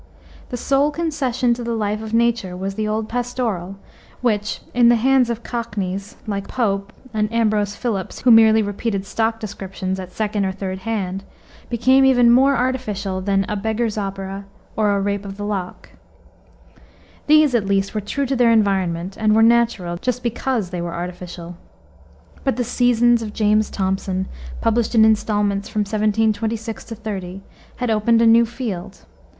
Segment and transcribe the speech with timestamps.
[0.49, 3.75] The sole concession to the life of nature was the old pastoral,
[4.21, 9.39] which, in the hands of cockneys, like Pope and Ambrose Philips, who merely repeated stock
[9.39, 11.23] descriptions at second or third hand,
[11.69, 14.45] became even more artificial than a Beggar's Opera
[14.75, 15.89] or a Rape of the Lock.
[17.27, 20.95] These, at least, were true to their environment, and were natural, just because they were
[20.95, 21.57] artificial.
[22.43, 24.27] But the Seasons of James Thomson,
[24.61, 27.43] published in installments from 1726 30,
[27.75, 29.05] had opened a new field.